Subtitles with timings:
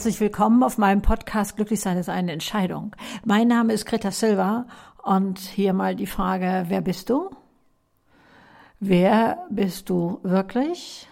[0.00, 2.96] Herzlich willkommen auf meinem Podcast Glücklich sein ist eine Entscheidung.
[3.22, 4.64] Mein Name ist Greta Silva
[5.02, 7.28] und hier mal die Frage, wer bist du?
[8.78, 11.06] Wer bist du wirklich?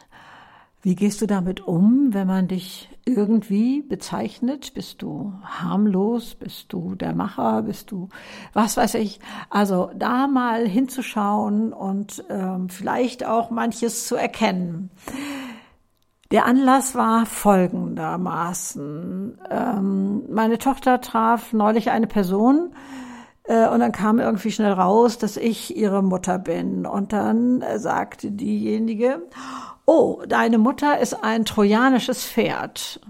[0.80, 4.72] Wie gehst du damit um, wenn man dich irgendwie bezeichnet?
[4.72, 6.34] Bist du harmlos?
[6.34, 7.64] Bist du der Macher?
[7.64, 8.08] Bist du
[8.54, 9.20] was weiß ich?
[9.50, 14.88] Also da mal hinzuschauen und ähm, vielleicht auch manches zu erkennen.
[16.30, 19.40] Der Anlass war folgendermaßen.
[19.50, 22.70] Ähm, meine Tochter traf neulich eine Person,
[23.48, 26.86] äh, und dann kam irgendwie schnell raus, dass ich ihre Mutter bin.
[26.86, 29.22] Und dann äh, sagte diejenige,
[29.86, 33.00] oh, deine Mutter ist ein trojanisches Pferd.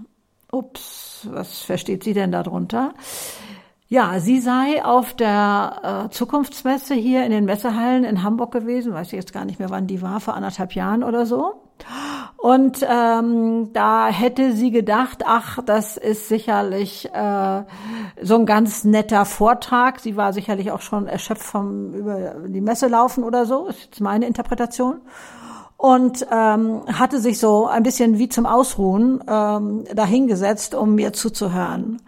[0.51, 2.93] Ups, was versteht sie denn darunter?
[3.89, 9.07] Ja, sie sei auf der äh, Zukunftsmesse hier in den Messehallen in Hamburg gewesen, weiß
[9.07, 11.68] ich jetzt gar nicht mehr, wann die war, vor anderthalb Jahren oder so.
[12.37, 17.63] Und ähm, da hätte sie gedacht, ach, das ist sicherlich äh,
[18.21, 19.99] so ein ganz netter Vortrag.
[19.99, 23.99] Sie war sicherlich auch schon erschöpft vom über die Messe laufen oder so, ist jetzt
[23.99, 25.01] meine Interpretation.
[25.75, 32.01] Und ähm, hatte sich so ein bisschen wie zum Ausruhen ähm, dahingesetzt, um mir zuzuhören.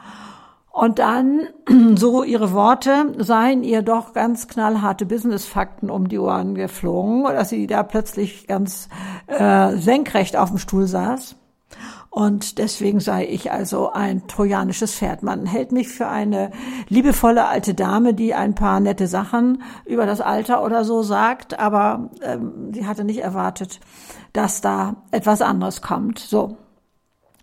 [0.71, 1.47] Und dann,
[1.95, 7.67] so ihre Worte, seien ihr doch ganz knallharte Businessfakten um die Ohren geflogen, dass sie
[7.67, 8.87] da plötzlich ganz
[9.27, 11.35] äh, senkrecht auf dem Stuhl saß.
[12.09, 15.23] Und deswegen sei ich also ein trojanisches Pferd.
[15.23, 16.51] Man hält mich für eine
[16.89, 22.09] liebevolle alte Dame, die ein paar nette Sachen über das Alter oder so sagt, aber
[22.21, 23.79] ähm, sie hatte nicht erwartet,
[24.33, 26.19] dass da etwas anderes kommt.
[26.19, 26.57] So.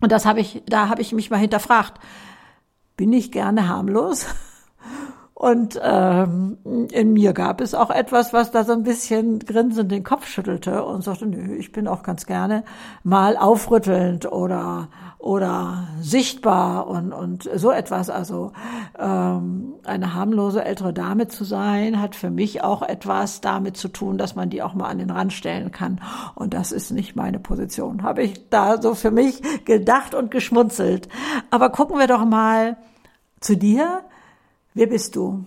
[0.02, 1.98] Und das habe ich, da habe ich mich mal hinterfragt
[2.98, 4.26] bin ich gerne harmlos.
[5.32, 6.58] Und ähm,
[6.90, 10.84] in mir gab es auch etwas, was da so ein bisschen grinsend den Kopf schüttelte
[10.84, 12.64] und sagte, nö, ich bin auch ganz gerne
[13.04, 14.88] mal aufrüttelnd oder
[15.18, 18.10] oder sichtbar und und so etwas.
[18.10, 18.52] Also
[18.98, 24.18] ähm, eine harmlose ältere Dame zu sein, hat für mich auch etwas damit zu tun,
[24.18, 26.00] dass man die auch mal an den Rand stellen kann.
[26.34, 28.02] Und das ist nicht meine Position.
[28.02, 31.08] Habe ich da so für mich gedacht und geschmunzelt.
[31.50, 32.76] Aber gucken wir doch mal
[33.40, 34.02] zu dir
[34.78, 35.44] Wer bist du?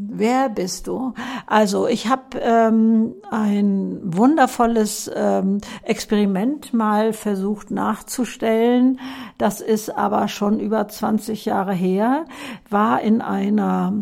[0.00, 1.12] Wer bist du?
[1.48, 9.00] Also ich habe ähm, ein wundervolles ähm, Experiment mal versucht nachzustellen.
[9.38, 12.26] Das ist aber schon über 20 Jahre her.
[12.70, 13.92] War in einer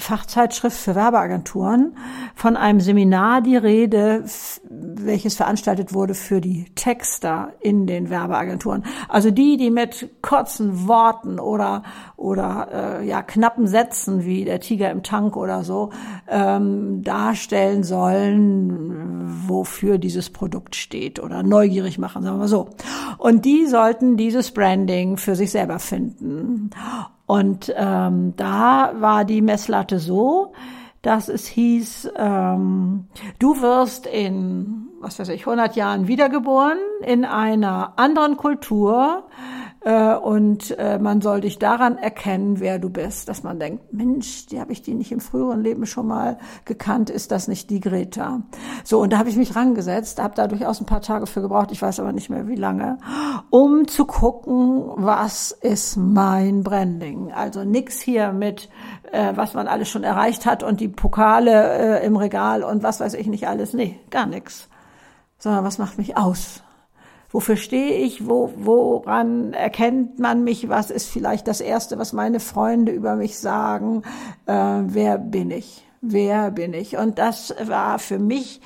[0.00, 1.96] Fachzeitschrift für Werbeagenturen
[2.34, 4.24] von einem Seminar die Rede,
[4.68, 8.84] welches veranstaltet wurde für die Texter in den Werbeagenturen.
[9.08, 11.82] Also die, die mit kurzen Worten oder
[12.16, 15.90] oder äh, ja knappen Sätzen wie der Tiger im Tank oder so
[16.28, 22.68] ähm, darstellen sollen, wofür dieses Produkt steht oder neugierig machen, sagen wir mal so.
[23.18, 26.70] Und die sollten dieses Branding für sich selber finden.
[27.30, 30.52] Und ähm, da war die Messlatte so,
[31.00, 33.06] dass es hieß, ähm,
[33.38, 39.28] du wirst in, was weiß ich, 100 Jahren wiedergeboren in einer anderen Kultur,
[39.82, 44.46] äh, und äh, man soll dich daran erkennen, wer du bist, dass man denkt, Mensch,
[44.46, 47.80] die habe ich die nicht im früheren Leben schon mal gekannt, ist das nicht die
[47.80, 48.42] Greta?
[48.84, 51.72] So, und da habe ich mich rangesetzt, habe da durchaus ein paar Tage für gebraucht,
[51.72, 52.98] ich weiß aber nicht mehr wie lange,
[53.48, 57.32] um zu gucken, was ist mein Branding.
[57.32, 58.68] Also nix hier mit,
[59.12, 63.00] äh, was man alles schon erreicht hat und die Pokale äh, im Regal und was
[63.00, 63.72] weiß ich nicht alles.
[63.72, 64.68] Nee, gar nix.
[65.38, 66.62] Sondern was macht mich aus?
[67.30, 72.40] Wofür stehe ich, wo, woran erkennt man mich, was ist vielleicht das Erste, was meine
[72.40, 74.02] Freunde über mich sagen,
[74.46, 76.96] äh, wer bin ich, wer bin ich.
[76.96, 78.60] Und das war für mich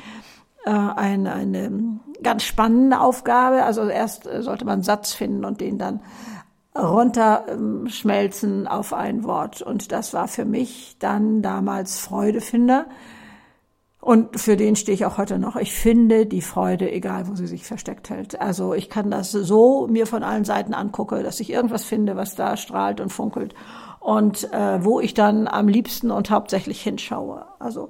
[0.65, 3.65] äh, eine, eine ganz spannende Aufgabe.
[3.65, 6.01] Also erst sollte man einen Satz finden und den dann
[6.77, 9.63] runterschmelzen auf ein Wort.
[9.63, 12.87] Und das war für mich dann damals Freudefinder.
[14.05, 15.57] Und für den stehe ich auch heute noch.
[15.57, 18.39] Ich finde die Freude, egal wo sie sich versteckt hält.
[18.39, 22.35] Also ich kann das so mir von allen Seiten angucke, dass ich irgendwas finde, was
[22.35, 23.55] da strahlt und funkelt
[24.01, 27.47] und äh, wo ich dann am liebsten und hauptsächlich hinschaue.
[27.59, 27.89] Also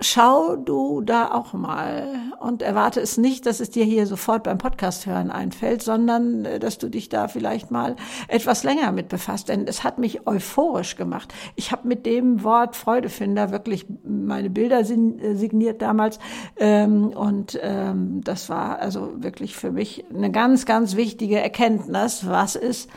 [0.00, 2.06] schau du da auch mal
[2.40, 6.58] und erwarte es nicht, dass es dir hier sofort beim Podcast hören einfällt, sondern äh,
[6.58, 7.96] dass du dich da vielleicht mal
[8.28, 11.32] etwas länger mit befasst, denn es hat mich euphorisch gemacht.
[11.56, 16.18] Ich habe mit dem Wort Freudefinder wirklich meine Bilder äh, signiert damals.
[16.56, 22.56] Ähm, und ähm, das war also wirklich für mich eine ganz, ganz wichtige Erkenntnis, was
[22.56, 22.90] ist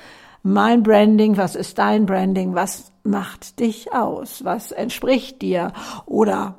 [0.43, 5.73] mein Branding, was ist dein Branding, was macht dich aus, was entspricht dir?
[6.05, 6.55] Oder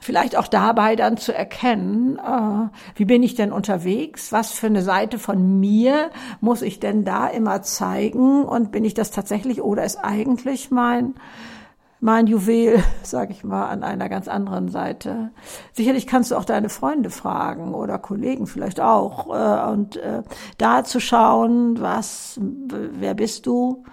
[0.00, 4.32] Vielleicht auch dabei dann zu erkennen, äh, wie bin ich denn unterwegs?
[4.32, 6.10] Was für eine Seite von mir
[6.40, 8.44] muss ich denn da immer zeigen?
[8.44, 11.14] Und bin ich das tatsächlich oder ist eigentlich mein
[12.00, 15.30] mein Juwel, sag ich mal, an einer ganz anderen Seite.
[15.72, 20.22] Sicherlich kannst du auch deine Freunde fragen oder Kollegen vielleicht auch äh, und äh,
[20.58, 23.84] da zu schauen, was, wer bist du?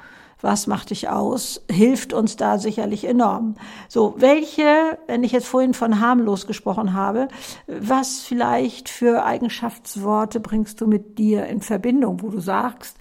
[0.41, 3.55] Was macht dich aus, hilft uns da sicherlich enorm.
[3.87, 7.27] So, welche, wenn ich jetzt vorhin von harmlos gesprochen habe,
[7.67, 12.97] was vielleicht für Eigenschaftsworte bringst du mit dir in Verbindung, wo du sagst,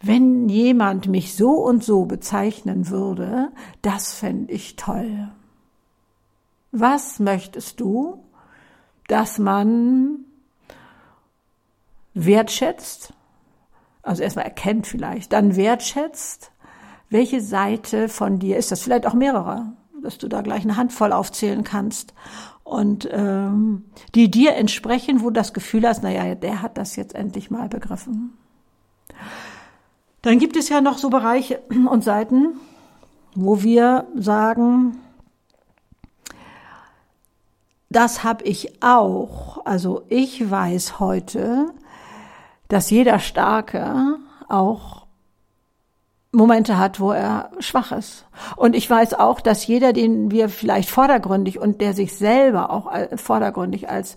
[0.00, 3.50] wenn jemand mich so und so bezeichnen würde,
[3.82, 5.28] das fände ich toll.
[6.70, 8.24] Was möchtest du,
[9.08, 10.24] dass man
[12.14, 13.12] wertschätzt,
[14.02, 16.52] also erstmal erkennt vielleicht, dann wertschätzt,
[17.10, 18.82] welche Seite von dir ist das?
[18.82, 19.72] Vielleicht auch mehrere,
[20.02, 22.14] dass du da gleich eine Handvoll aufzählen kannst
[22.64, 23.84] und ähm,
[24.14, 27.68] die dir entsprechen, wo du das Gefühl hast, naja, der hat das jetzt endlich mal
[27.68, 28.36] begriffen.
[30.22, 32.60] Dann gibt es ja noch so Bereiche und Seiten,
[33.34, 34.98] wo wir sagen,
[37.88, 39.64] das habe ich auch.
[39.64, 41.72] Also ich weiß heute,
[42.68, 44.18] dass jeder Starke
[44.48, 44.97] auch
[46.30, 48.26] Momente hat, wo er schwach ist.
[48.56, 52.92] Und ich weiß auch, dass jeder, den wir vielleicht vordergründig und der sich selber auch
[53.16, 54.16] vordergründig als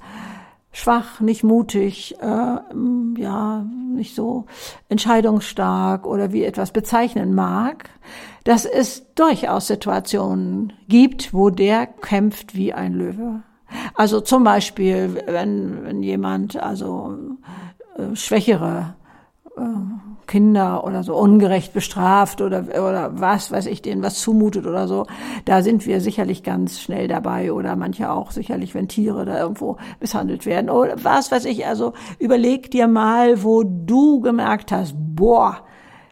[0.74, 2.58] schwach, nicht mutig, äh,
[3.22, 4.46] ja, nicht so
[4.90, 7.90] entscheidungsstark oder wie etwas bezeichnen mag,
[8.44, 13.44] dass es durchaus Situationen gibt, wo der kämpft wie ein Löwe.
[13.96, 17.18] Also zum Beispiel, wenn, wenn jemand also
[17.98, 18.96] äh, schwächere
[19.58, 19.62] äh,
[20.32, 25.06] Kinder oder so ungerecht bestraft oder, oder was, weiß ich, denen was zumutet oder so.
[25.44, 29.76] Da sind wir sicherlich ganz schnell dabei oder manche auch sicherlich, wenn Tiere da irgendwo
[30.00, 31.68] misshandelt werden oder was weiß ich.
[31.68, 35.58] Also überleg dir mal, wo du gemerkt hast, boah,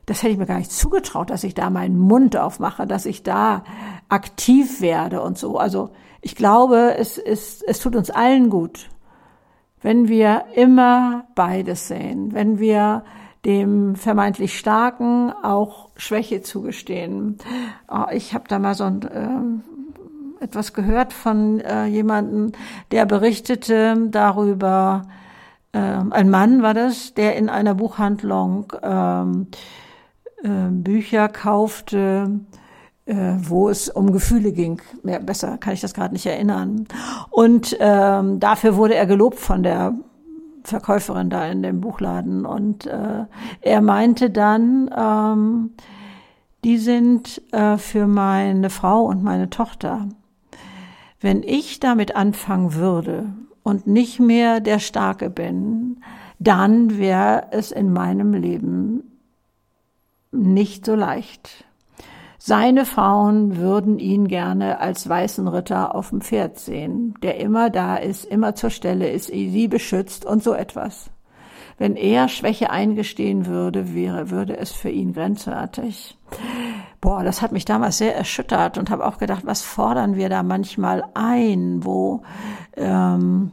[0.06, 3.24] das hätte ich mir gar nicht zugetraut, dass ich da meinen Mund aufmache, dass ich
[3.24, 3.63] da
[4.10, 5.57] aktiv werde und so.
[5.57, 8.89] Also ich glaube, es, es, es tut uns allen gut,
[9.81, 13.06] wenn wir immer beides sehen, wenn wir
[13.46, 17.38] dem vermeintlich Starken auch Schwäche zugestehen.
[17.88, 22.52] Oh, ich habe da mal so ein, äh, etwas gehört von äh, jemandem,
[22.92, 25.04] der berichtete darüber,
[25.72, 28.74] äh, ein Mann war das, der in einer Buchhandlung
[30.42, 32.40] äh, Bücher kaufte,
[33.06, 34.82] äh, wo es um Gefühle ging.
[35.04, 36.88] Mehr, besser kann ich das gerade nicht erinnern.
[37.30, 39.94] Und ähm, dafür wurde er gelobt von der
[40.64, 42.46] Verkäuferin da in dem Buchladen.
[42.46, 43.26] Und äh,
[43.62, 45.72] er meinte dann, ähm,
[46.64, 50.10] die sind äh, für meine Frau und meine Tochter.
[51.22, 53.34] Wenn ich damit anfangen würde
[53.64, 56.02] und nicht mehr der Starke bin,
[56.40, 59.04] dann wäre es in meinem Leben
[60.32, 61.66] nicht so leicht.
[62.42, 67.98] Seine Frauen würden ihn gerne als weißen Ritter auf dem Pferd sehen, der immer da
[67.98, 71.12] ist, immer zur Stelle ist, sie beschützt und so etwas.
[71.78, 76.18] Wenn er Schwäche eingestehen würde, wäre, würde es für ihn grenzwertig.
[77.02, 80.42] Boah, das hat mich damals sehr erschüttert und habe auch gedacht, was fordern wir da
[80.42, 82.22] manchmal ein, wo
[82.78, 83.52] ähm,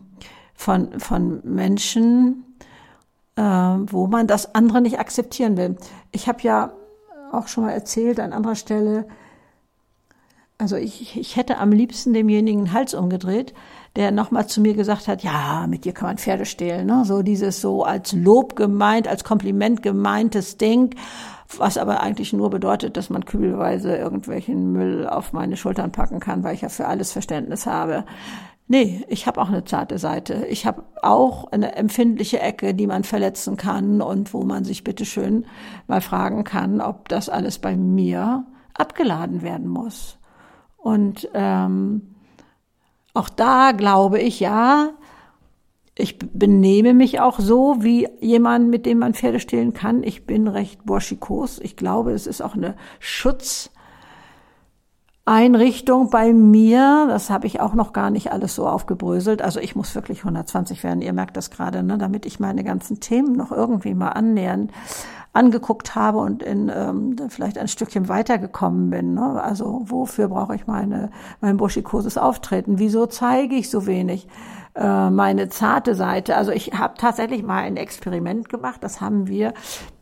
[0.54, 2.56] von, von Menschen,
[3.34, 5.76] äh, wo man das andere nicht akzeptieren will.
[6.12, 6.72] Ich habe ja
[7.32, 9.06] auch schon mal erzählt an anderer Stelle.
[10.58, 13.52] Also ich, ich hätte am liebsten demjenigen den Hals umgedreht,
[13.94, 16.86] der nochmal zu mir gesagt hat, ja, mit dir kann man Pferde stehlen.
[16.86, 17.04] Ne?
[17.04, 20.94] So dieses so als Lob gemeint, als Kompliment gemeintes Ding,
[21.58, 26.42] was aber eigentlich nur bedeutet, dass man kühlweise irgendwelchen Müll auf meine Schultern packen kann,
[26.42, 28.04] weil ich ja für alles Verständnis habe.
[28.68, 30.46] Nee, ich habe auch eine zarte Seite.
[30.48, 35.46] Ich habe auch eine empfindliche Ecke, die man verletzen kann und wo man sich bitteschön
[35.86, 38.44] mal fragen kann, ob das alles bei mir
[38.74, 40.18] abgeladen werden muss.
[40.76, 42.16] Und ähm,
[43.14, 44.90] auch da glaube ich, ja,
[45.98, 50.02] ich benehme mich auch so wie jemand, mit dem man Pferde stehlen kann.
[50.02, 51.58] Ich bin recht burschikos.
[51.60, 53.70] Ich glaube, es ist auch eine Schutz
[55.26, 59.42] Einrichtung bei mir, das habe ich auch noch gar nicht alles so aufgebröselt.
[59.42, 63.00] Also ich muss wirklich 120 werden, ihr merkt das gerade, ne, damit ich meine ganzen
[63.00, 64.70] Themen noch irgendwie mal annähernd
[65.32, 69.14] angeguckt habe und in ähm, vielleicht ein Stückchen weitergekommen bin.
[69.14, 69.42] Ne?
[69.42, 72.78] Also wofür brauche ich meine mein buschikoses Auftreten?
[72.78, 74.28] Wieso zeige ich so wenig?
[74.76, 76.36] Äh, meine zarte Seite.
[76.36, 78.78] Also ich habe tatsächlich mal ein Experiment gemacht.
[78.80, 79.54] Das haben wir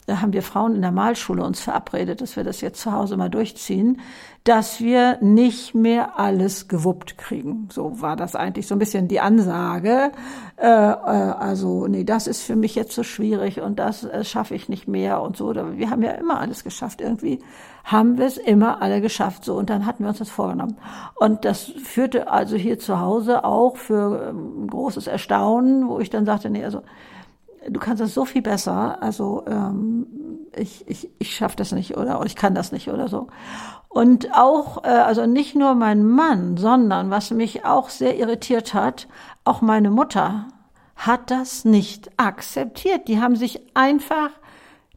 [0.07, 3.17] da haben wir Frauen in der Malschule uns verabredet, dass wir das jetzt zu Hause
[3.17, 4.01] mal durchziehen,
[4.45, 7.69] dass wir nicht mehr alles gewuppt kriegen.
[7.73, 10.13] So war das eigentlich so ein bisschen die Ansage.
[10.57, 14.55] Äh, äh, also, nee, das ist für mich jetzt so schwierig und das äh, schaffe
[14.55, 15.55] ich nicht mehr und so.
[15.55, 17.01] Wir haben ja immer alles geschafft.
[17.01, 17.39] Irgendwie
[17.85, 19.47] haben wir es immer alle geschafft.
[19.47, 20.77] So, und dann hatten wir uns das vorgenommen.
[21.15, 26.27] Und das führte also hier zu Hause auch für ähm, großes Erstaunen, wo ich dann
[26.27, 26.83] sagte, nee, also
[27.69, 30.07] du kannst das so viel besser, also ähm,
[30.57, 33.29] ich, ich, ich schaffe das nicht oder ich kann das nicht oder so.
[33.89, 39.09] Und auch, äh, also nicht nur mein Mann, sondern was mich auch sehr irritiert hat,
[39.45, 40.47] auch meine Mutter
[40.97, 43.09] hat das nicht akzeptiert.
[43.09, 44.31] Die haben sich einfach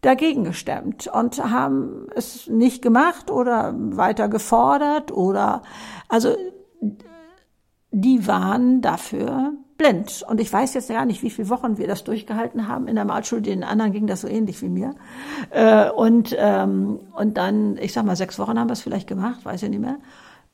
[0.02, 5.64] dagegen gestemmt und haben es nicht gemacht oder weiter gefordert oder,
[6.08, 6.36] also
[7.92, 10.24] die waren dafür blind.
[10.28, 13.06] Und ich weiß jetzt gar nicht, wie viele Wochen wir das durchgehalten haben in der
[13.06, 13.42] Malschule.
[13.42, 14.96] Den anderen ging das so ähnlich wie mir.
[15.52, 19.46] Äh, und, ähm, und dann, ich sag mal, sechs Wochen haben wir es vielleicht gemacht,
[19.46, 19.98] weiß ich nicht mehr.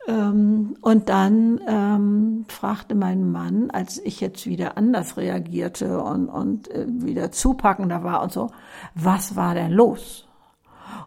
[0.07, 6.69] Ähm, und dann ähm, fragte mein Mann, als ich jetzt wieder anders reagierte und, und
[6.71, 8.51] äh, wieder zupackender war und so,
[8.95, 10.27] was war denn los?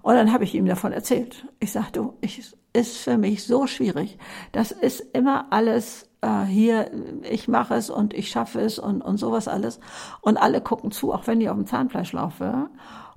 [0.03, 1.47] Und dann habe ich ihm davon erzählt.
[1.61, 4.19] Ich sagte, du, ich, ist für mich so schwierig.
[4.53, 6.91] Das ist immer alles äh, hier,
[7.31, 9.81] ich mache es und ich schaffe es und, und sowas alles.
[10.21, 12.69] Und alle gucken zu, auch wenn ich auf dem Zahnfleisch laufe.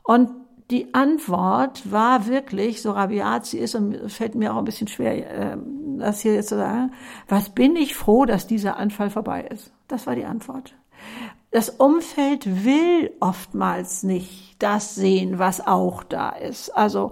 [0.03, 0.29] Und
[0.69, 5.53] die Antwort war wirklich, so rabiat sie ist, und fällt mir auch ein bisschen schwer,
[5.53, 5.57] äh,
[5.97, 6.91] das hier jetzt zu sagen,
[7.27, 9.71] was bin ich froh, dass dieser Anfall vorbei ist.
[9.87, 10.75] Das war die Antwort.
[11.51, 16.69] Das Umfeld will oftmals nicht das sehen, was auch da ist.
[16.77, 17.11] Also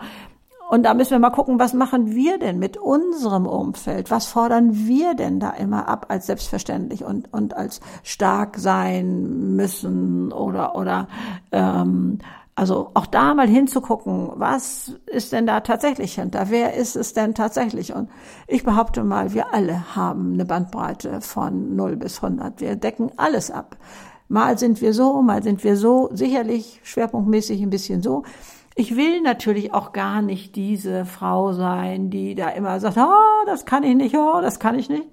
[0.69, 4.11] und da müssen wir mal gucken, was machen wir denn mit unserem Umfeld?
[4.11, 10.33] Was fordern wir denn da immer ab als selbstverständlich und, und als stark sein müssen
[10.33, 11.07] oder, oder
[11.51, 12.19] ähm,
[12.57, 16.49] also auch da mal hinzugucken, was ist denn da tatsächlich hinter?
[16.49, 17.93] Wer ist es denn tatsächlich?
[17.93, 18.09] Und
[18.47, 22.59] ich behaupte mal, wir alle haben eine Bandbreite von 0 bis 100.
[22.59, 23.77] Wir decken alles ab.
[24.27, 28.23] Mal sind wir so, mal sind wir so, sicherlich schwerpunktmäßig ein bisschen so.
[28.79, 33.65] Ich will natürlich auch gar nicht diese Frau sein, die da immer sagt, oh, das
[33.65, 35.07] kann ich nicht, oh, das kann ich nicht.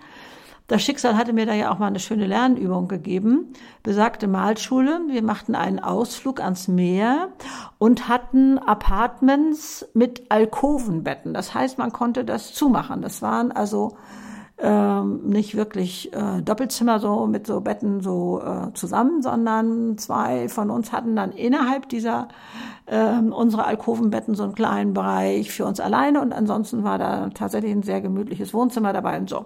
[0.67, 3.55] Das Schicksal hatte mir da ja auch mal eine schöne Lernübung gegeben.
[3.83, 5.01] Besagte Malschule.
[5.09, 7.29] Wir machten einen Ausflug ans Meer
[7.79, 11.33] und hatten Apartments mit Alkovenbetten.
[11.33, 13.01] Das heißt, man konnte das zumachen.
[13.01, 13.97] Das waren also
[14.59, 20.71] ähm, nicht wirklich äh, Doppelzimmer so mit so Betten so äh, zusammen, sondern zwei von
[20.71, 22.29] uns hatten dann innerhalb dieser
[22.87, 27.73] äh, unsere Alkovenbetten so einen kleinen Bereich für uns alleine und ansonsten war da tatsächlich
[27.73, 29.45] ein sehr gemütliches Wohnzimmer dabei und so.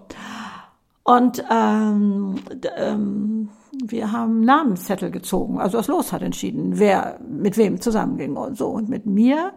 [1.05, 2.35] Und ähm,
[2.77, 3.49] ähm,
[3.85, 5.61] wir haben Namenszettel gezogen.
[5.61, 8.69] Also das Los hat entschieden, wer mit wem zusammenging und so.
[8.69, 9.53] Und mit mir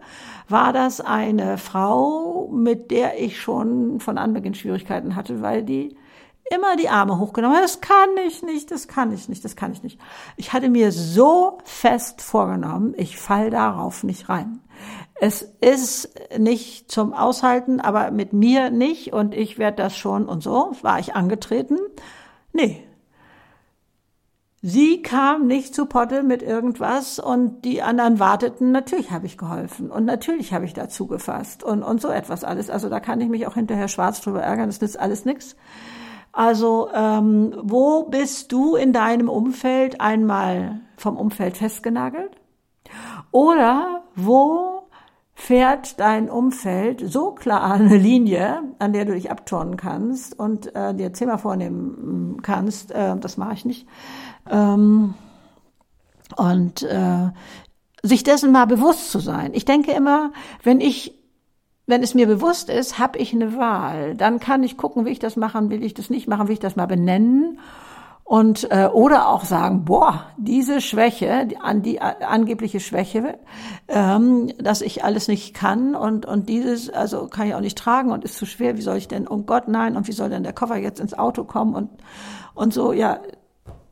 [0.47, 5.95] war das eine Frau, mit der ich schon von Anbeginn Schwierigkeiten hatte, weil die
[6.53, 7.63] immer die Arme hochgenommen hat.
[7.63, 9.99] Das kann ich nicht, das kann ich nicht, das kann ich nicht.
[10.35, 14.59] Ich hatte mir so fest vorgenommen, ich fall darauf nicht rein.
[15.19, 20.41] Es ist nicht zum Aushalten, aber mit mir nicht und ich werde das schon und
[20.43, 20.71] so.
[20.81, 21.77] War ich angetreten?
[22.53, 22.83] Nee,
[24.63, 28.71] Sie kam nicht zu Potte mit irgendwas und die anderen warteten.
[28.71, 32.69] Natürlich habe ich geholfen und natürlich habe ich dazu gefasst und, und so etwas alles.
[32.69, 35.55] Also da kann ich mich auch hinterher schwarz drüber ärgern, das nützt alles nichts.
[36.31, 42.31] Also ähm, wo bist du in deinem Umfeld einmal vom Umfeld festgenagelt?
[43.31, 44.80] Oder wo
[45.41, 50.93] fährt dein Umfeld so klar eine Linie, an der du dich abturnen kannst und äh,
[50.93, 53.87] dir Zimmer vornehmen kannst, äh, das mache ich nicht,
[54.47, 55.15] ähm,
[56.37, 57.31] und äh,
[58.03, 59.51] sich dessen mal bewusst zu sein.
[59.53, 60.31] Ich denke immer,
[60.63, 61.17] wenn ich
[61.87, 64.15] wenn es mir bewusst ist, habe ich eine Wahl.
[64.15, 66.59] Dann kann ich gucken, wie ich das machen, will ich das nicht machen, will ich
[66.59, 67.59] das mal benennen
[68.31, 73.37] und äh, oder auch sagen, boah, diese Schwäche, die, an die äh, angebliche Schwäche,
[73.89, 78.09] ähm, dass ich alles nicht kann und und dieses, also kann ich auch nicht tragen
[78.09, 78.77] und ist zu schwer.
[78.77, 79.27] Wie soll ich denn?
[79.27, 79.97] Oh Gott, nein!
[79.97, 81.89] Und wie soll denn der Koffer jetzt ins Auto kommen und
[82.53, 82.93] und so?
[82.93, 83.19] Ja,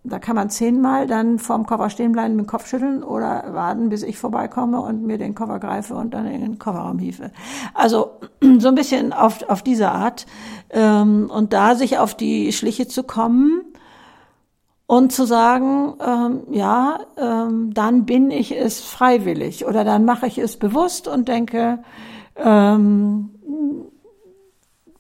[0.06, 3.90] da kann man zehnmal dann vorm Koffer stehen bleiben, mit dem Kopf schütteln oder warten,
[3.90, 7.32] bis ich vorbeikomme und mir den Koffer greife und dann in den Kofferraum hiefe.
[7.74, 8.12] Also
[8.60, 10.26] so ein bisschen auf, auf diese Art.
[10.70, 13.66] Ähm, und da sich auf die Schliche zu kommen
[14.90, 20.40] und zu sagen, ähm, ja, ähm, dann bin ich es freiwillig oder dann mache ich
[20.40, 21.84] es bewusst und denke,
[22.36, 23.30] ähm,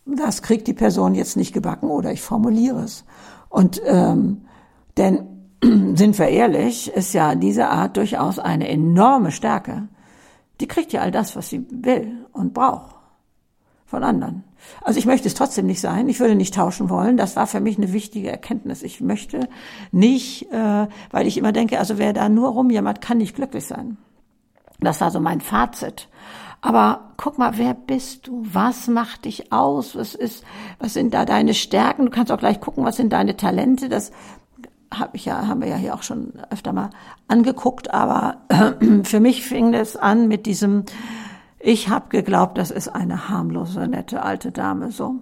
[0.05, 3.03] das kriegt die Person jetzt nicht gebacken oder ich formuliere es.
[3.50, 4.46] Und ähm,
[4.98, 5.55] denn,
[5.96, 9.88] sind wir ehrlich, ist ja diese Art durchaus eine enorme Stärke.
[10.60, 12.99] die kriegt ja all das, was sie will und braucht
[13.89, 14.43] von anderen.
[14.81, 16.08] Also ich möchte es trotzdem nicht sein.
[16.10, 17.17] Ich würde nicht tauschen wollen.
[17.17, 18.84] Das war für mich eine wichtige Erkenntnis.
[18.84, 19.50] Ich möchte
[19.91, 23.98] nicht, äh, weil ich immer denke, also wer da nur rumjammert, kann nicht glücklich sein.
[24.79, 26.08] Das war so mein Fazit.
[26.62, 28.43] Aber guck mal, wer bist du?
[28.46, 29.96] Was macht dich aus?
[29.96, 30.43] Was ist,
[30.77, 32.05] was sind da deine Stärken?
[32.05, 33.89] Du kannst auch gleich gucken, was sind deine Talente?
[33.89, 34.12] Das
[34.93, 36.89] habe ich ja, haben wir ja hier auch schon öfter mal
[37.27, 37.93] angeguckt.
[37.93, 38.38] Aber
[39.03, 40.84] für mich fing es an mit diesem,
[41.59, 45.15] ich habe geglaubt, das ist eine harmlose, nette alte Dame so.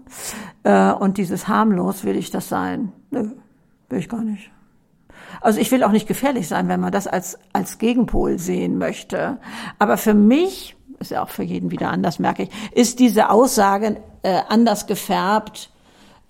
[0.64, 2.92] Äh, und dieses harmlos will ich das sein.
[3.10, 3.32] Nö,
[3.90, 4.52] will ich gar nicht.
[5.42, 9.40] Also ich will auch nicht gefährlich sein, wenn man das als, als Gegenpol sehen möchte.
[9.80, 13.98] Aber für mich, ist ja auch für jeden wieder anders, merke ich, ist diese Aussage
[14.24, 15.72] äh, anders gefärbt,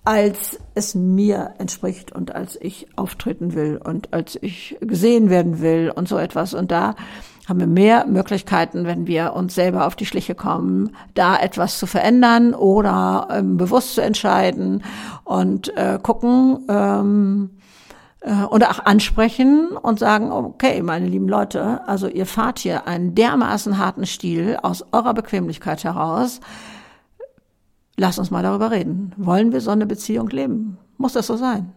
[0.04, 5.92] als es mir entspricht und als ich auftreten will und als ich gesehen werden will
[5.94, 6.54] und so etwas.
[6.54, 6.94] Und da
[7.48, 11.86] haben wir mehr Möglichkeiten, wenn wir uns selber auf die Schliche kommen, da etwas zu
[11.86, 14.84] verändern oder ähm, bewusst zu entscheiden
[15.24, 17.50] und äh, gucken, ähm,
[18.20, 23.14] äh, oder auch ansprechen und sagen, okay, meine lieben Leute, also ihr fahrt hier einen
[23.14, 26.40] dermaßen harten Stil aus eurer Bequemlichkeit heraus.
[27.96, 29.12] Lasst uns mal darüber reden.
[29.16, 30.76] Wollen wir so eine Beziehung leben?
[30.98, 31.72] Muss das so sein?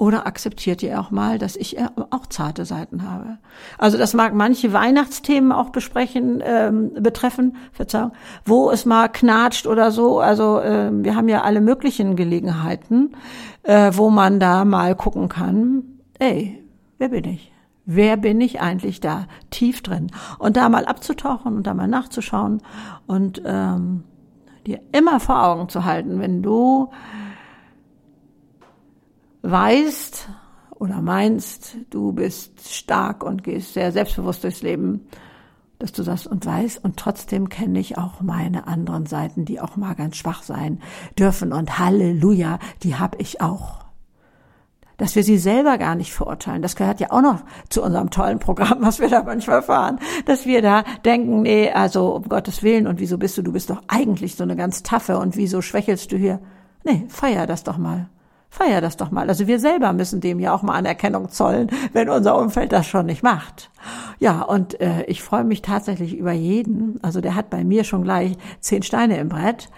[0.00, 1.76] Oder akzeptiert ihr auch mal, dass ich
[2.08, 3.36] auch zarte Seiten habe?
[3.76, 8.12] Also das mag manche Weihnachtsthemen auch besprechen, ähm, betreffen, Verzeihung,
[8.46, 10.18] wo es mal knatscht oder so.
[10.18, 13.14] Also äh, wir haben ja alle möglichen Gelegenheiten,
[13.62, 15.82] äh, wo man da mal gucken kann,
[16.18, 16.64] ey,
[16.96, 17.52] wer bin ich?
[17.84, 20.10] Wer bin ich eigentlich da tief drin?
[20.38, 22.62] Und da mal abzutauchen und da mal nachzuschauen
[23.06, 24.04] und ähm,
[24.66, 26.88] dir immer vor Augen zu halten, wenn du
[29.42, 30.28] weißt
[30.80, 35.06] oder meinst, du bist stark und gehst sehr selbstbewusst durchs Leben,
[35.78, 39.76] dass du sagst und weißt und trotzdem kenne ich auch meine anderen Seiten, die auch
[39.76, 40.80] mal ganz schwach sein
[41.18, 43.80] dürfen und Halleluja, die habe ich auch.
[44.98, 48.38] Dass wir sie selber gar nicht verurteilen, das gehört ja auch noch zu unserem tollen
[48.38, 52.86] Programm, was wir da manchmal fahren, dass wir da denken, nee, also um Gottes Willen
[52.86, 56.12] und wieso bist du, du bist doch eigentlich so eine ganz taffe und wieso schwächelst
[56.12, 56.40] du hier?
[56.84, 58.10] Nee, feier das doch mal.
[58.50, 59.28] Feier das doch mal.
[59.28, 63.06] Also wir selber müssen dem ja auch mal Anerkennung zollen, wenn unser Umfeld das schon
[63.06, 63.70] nicht macht.
[64.18, 66.98] Ja, und äh, ich freue mich tatsächlich über jeden.
[67.02, 69.70] Also der hat bei mir schon gleich zehn Steine im Brett,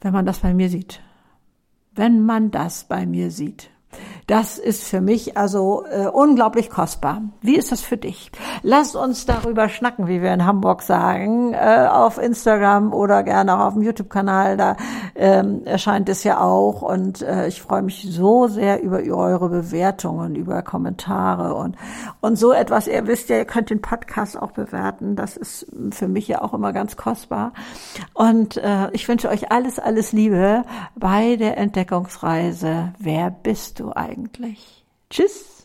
[0.00, 1.00] wenn man das bei mir sieht.
[1.92, 3.70] Wenn man das bei mir sieht.
[4.26, 7.22] Das ist für mich also äh, unglaublich kostbar.
[7.42, 8.32] Wie ist das für dich?
[8.62, 13.66] Lass uns darüber schnacken, wie wir in Hamburg sagen, äh, auf Instagram oder gerne auch
[13.66, 14.56] auf dem YouTube-Kanal.
[14.56, 14.76] Da
[15.14, 20.34] ähm, erscheint es ja auch und äh, ich freue mich so sehr über eure Bewertungen,
[20.34, 21.76] über Kommentare und
[22.20, 22.88] und so etwas.
[22.88, 25.14] Ihr wisst ja, ihr könnt den Podcast auch bewerten.
[25.14, 27.52] Das ist für mich ja auch immer ganz kostbar.
[28.12, 30.64] Und äh, ich wünsche euch alles, alles Liebe
[30.96, 32.92] bei der Entdeckungsreise.
[32.98, 34.84] Wer bist du eigentlich?
[35.10, 35.55] Tschüss.